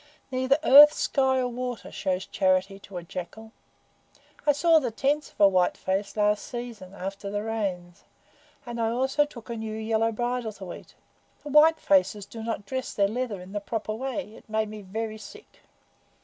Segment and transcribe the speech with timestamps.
[0.31, 3.51] Neither earth, sky, nor water shows charity to a jackal.
[4.47, 8.03] I saw the tents of a white face last season, after the Rains,
[8.65, 10.95] and I also took a new yellow bridle to eat.
[11.43, 14.33] The white faces do not dress their leather in the proper way.
[14.33, 15.59] It made me very sick."